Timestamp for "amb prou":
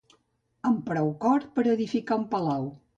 0.69-1.13